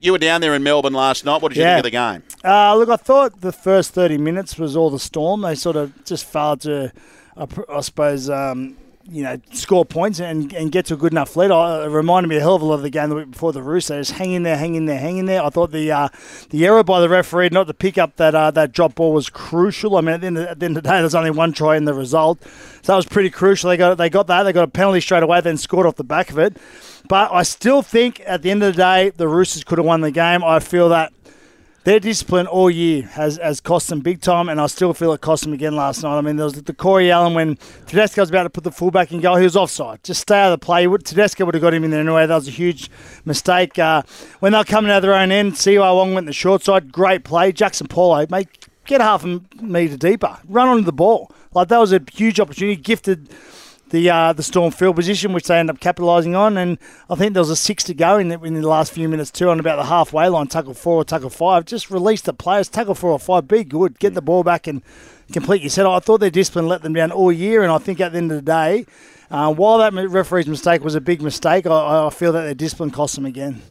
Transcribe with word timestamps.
You 0.00 0.12
were 0.12 0.18
down 0.18 0.40
there 0.40 0.54
in 0.54 0.62
Melbourne 0.62 0.92
last 0.92 1.24
night. 1.24 1.42
What 1.42 1.48
did 1.48 1.58
you 1.58 1.64
Yeah. 1.64 1.80
think 1.82 1.86
of 1.86 1.90
the 1.90 1.90
game? 1.90 2.22
Uh, 2.44 2.76
look, 2.76 2.88
I 2.88 2.94
thought 2.96 3.40
the 3.40 3.50
first 3.50 3.90
30 3.92 4.16
minutes 4.16 4.56
was 4.56 4.76
all 4.76 4.90
the 4.90 4.98
storm. 5.00 5.40
They 5.40 5.56
sort 5.56 5.74
of 5.74 6.04
just 6.04 6.24
failed 6.24 6.60
to, 6.60 6.92
I 7.36 7.46
I 7.68 7.80
suppose, 7.80 8.30
um, 8.30 8.76
you 9.10 9.22
know, 9.22 9.40
score 9.52 9.84
points 9.84 10.20
and, 10.20 10.52
and 10.52 10.70
get 10.70 10.86
to 10.86 10.94
a 10.94 10.96
good 10.96 11.12
enough 11.12 11.34
lead. 11.36 11.50
It 11.50 11.88
reminded 11.88 12.28
me 12.28 12.36
a 12.36 12.40
hell 12.40 12.54
of 12.54 12.62
a 12.62 12.64
lot 12.64 12.74
of 12.74 12.82
the 12.82 12.90
game 12.90 13.08
the 13.08 13.14
week 13.14 13.30
before 13.30 13.52
the 13.52 13.62
Roos. 13.62 13.88
They 13.88 14.02
hang 14.02 14.32
in 14.32 14.42
there, 14.42 14.56
hang 14.56 14.74
in 14.74 14.86
there, 14.86 14.98
hang 14.98 15.18
in 15.18 15.26
there. 15.26 15.42
I 15.42 15.50
thought 15.50 15.72
the 15.72 15.90
uh, 15.90 16.08
the 16.50 16.66
error 16.66 16.84
by 16.84 17.00
the 17.00 17.08
referee 17.08 17.48
not 17.50 17.66
to 17.68 17.74
pick 17.74 17.96
up 17.96 18.16
that 18.16 18.34
uh, 18.34 18.50
that 18.50 18.72
drop 18.72 18.96
ball 18.96 19.12
was 19.12 19.30
crucial. 19.30 19.96
I 19.96 20.02
mean, 20.02 20.14
at 20.14 20.20
the, 20.20 20.26
end 20.26 20.38
of, 20.38 20.46
at 20.46 20.60
the 20.60 20.66
end 20.66 20.76
of 20.76 20.82
the 20.82 20.88
day, 20.88 21.00
there's 21.00 21.14
only 21.14 21.30
one 21.30 21.52
try 21.52 21.76
in 21.76 21.84
the 21.84 21.94
result, 21.94 22.42
so 22.42 22.92
that 22.92 22.96
was 22.96 23.06
pretty 23.06 23.30
crucial. 23.30 23.70
They 23.70 23.76
got 23.76 23.96
they 23.96 24.10
got 24.10 24.26
that. 24.26 24.42
They 24.42 24.52
got 24.52 24.64
a 24.64 24.68
penalty 24.68 25.00
straight 25.00 25.22
away, 25.22 25.40
then 25.40 25.56
scored 25.56 25.86
off 25.86 25.96
the 25.96 26.04
back 26.04 26.30
of 26.30 26.38
it. 26.38 26.56
But 27.08 27.32
I 27.32 27.42
still 27.42 27.80
think 27.80 28.20
at 28.26 28.42
the 28.42 28.50
end 28.50 28.62
of 28.62 28.74
the 28.74 28.82
day, 28.82 29.10
the 29.10 29.28
Roosters 29.28 29.64
could 29.64 29.78
have 29.78 29.86
won 29.86 30.02
the 30.02 30.10
game. 30.10 30.44
I 30.44 30.58
feel 30.58 30.90
that 30.90 31.12
their 31.84 32.00
discipline 32.00 32.46
all 32.46 32.70
year 32.70 33.02
has, 33.02 33.38
has 33.38 33.60
cost 33.60 33.88
them 33.88 34.00
big 34.00 34.20
time, 34.20 34.48
and 34.48 34.60
I 34.60 34.66
still 34.66 34.92
feel 34.92 35.12
it 35.12 35.20
cost 35.20 35.44
them 35.44 35.52
again 35.52 35.76
last 35.76 36.02
night. 36.02 36.18
I 36.18 36.20
mean, 36.20 36.36
there 36.36 36.44
was 36.44 36.54
the 36.54 36.74
Corey 36.74 37.10
Allen 37.10 37.34
when 37.34 37.56
Tedesco 37.86 38.20
was 38.20 38.30
about 38.30 38.42
to 38.42 38.50
put 38.50 38.64
the 38.64 38.72
fullback 38.72 39.12
in 39.12 39.20
goal, 39.20 39.36
he 39.36 39.44
was 39.44 39.56
offside. 39.56 40.02
Just 40.02 40.22
stay 40.22 40.38
out 40.38 40.52
of 40.52 40.60
the 40.60 40.64
play. 40.64 40.86
Tedesco 40.86 41.44
would 41.44 41.54
have 41.54 41.62
got 41.62 41.72
him 41.72 41.84
in 41.84 41.90
there 41.90 42.00
anyway. 42.00 42.26
That 42.26 42.34
was 42.34 42.48
a 42.48 42.52
huge 42.52 42.90
mistake. 43.24 43.78
Uh, 43.78 44.02
when 44.40 44.52
they 44.52 44.58
were 44.58 44.64
coming 44.64 44.90
out 44.90 44.98
of 44.98 45.02
their 45.02 45.14
own 45.14 45.32
end, 45.32 45.54
Siua 45.54 45.94
Wong 45.94 46.14
went 46.14 46.26
the 46.26 46.32
short 46.32 46.62
side. 46.62 46.92
Great 46.92 47.24
play. 47.24 47.52
Jackson 47.52 47.86
Paulo, 47.86 48.26
mate, 48.28 48.66
get 48.84 49.00
half 49.00 49.24
a 49.24 49.40
metre 49.62 49.96
deeper. 49.96 50.38
Run 50.48 50.68
onto 50.68 50.84
the 50.84 50.92
ball. 50.92 51.30
Like, 51.54 51.68
that 51.68 51.78
was 51.78 51.92
a 51.92 52.02
huge 52.12 52.40
opportunity. 52.40 52.76
Gifted 52.76 53.30
the 53.90 54.10
uh, 54.10 54.32
the 54.32 54.42
Storm 54.42 54.70
field 54.70 54.96
position, 54.96 55.32
which 55.32 55.46
they 55.46 55.58
end 55.58 55.70
up 55.70 55.80
capitalising 55.80 56.36
on. 56.36 56.56
And 56.56 56.78
I 57.08 57.14
think 57.14 57.34
there 57.34 57.40
was 57.40 57.50
a 57.50 57.56
six 57.56 57.84
to 57.84 57.94
go 57.94 58.18
in 58.18 58.28
the, 58.28 58.40
in 58.42 58.54
the 58.54 58.66
last 58.66 58.92
few 58.92 59.08
minutes 59.08 59.30
too, 59.30 59.48
on 59.48 59.60
about 59.60 59.76
the 59.76 59.84
halfway 59.84 60.28
line, 60.28 60.46
tackle 60.46 60.74
four 60.74 60.96
or 60.96 61.04
tackle 61.04 61.30
five. 61.30 61.64
Just 61.64 61.90
release 61.90 62.22
the 62.22 62.32
players, 62.32 62.68
tackle 62.68 62.94
four 62.94 63.10
or 63.10 63.18
five, 63.18 63.48
be 63.48 63.64
good, 63.64 63.98
get 63.98 64.14
the 64.14 64.22
ball 64.22 64.42
back 64.42 64.66
and 64.66 64.82
complete 65.32 65.62
your 65.62 65.70
set. 65.70 65.86
I 65.86 65.98
thought 66.00 66.18
their 66.18 66.30
discipline 66.30 66.68
let 66.68 66.82
them 66.82 66.94
down 66.94 67.10
all 67.12 67.32
year, 67.32 67.62
and 67.62 67.72
I 67.72 67.78
think 67.78 68.00
at 68.00 68.12
the 68.12 68.18
end 68.18 68.32
of 68.32 68.36
the 68.36 68.42
day, 68.42 68.86
uh, 69.30 69.52
while 69.52 69.78
that 69.78 69.92
referee's 69.92 70.46
mistake 70.46 70.82
was 70.82 70.94
a 70.94 71.00
big 71.00 71.20
mistake, 71.20 71.66
I, 71.66 72.06
I 72.06 72.10
feel 72.10 72.32
that 72.32 72.42
their 72.42 72.54
discipline 72.54 72.90
cost 72.90 73.14
them 73.14 73.26
again. 73.26 73.62